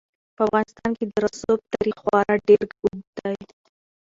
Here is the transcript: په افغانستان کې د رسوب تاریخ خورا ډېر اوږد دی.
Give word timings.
په 0.35 0.41
افغانستان 0.47 0.91
کې 0.97 1.05
د 1.07 1.11
رسوب 1.25 1.59
تاریخ 1.73 1.95
خورا 2.03 2.33
ډېر 2.47 2.63
اوږد 2.81 3.07
دی. 3.17 3.37